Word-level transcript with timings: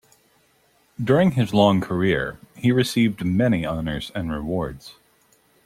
During 0.99 1.33
his 1.33 1.53
long 1.53 1.79
career, 1.79 2.39
he 2.55 2.71
received 2.71 3.23
many 3.23 3.67
honours 3.67 4.11
and 4.15 4.33
awards. 4.33 4.95